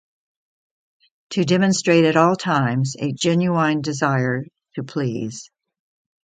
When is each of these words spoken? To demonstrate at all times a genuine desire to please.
To 1.33 1.43
demonstrate 1.45 2.05
at 2.05 2.15
all 2.17 2.35
times 2.35 2.95
a 2.97 3.13
genuine 3.13 3.81
desire 3.81 4.45
to 4.73 4.83
please. 4.83 5.51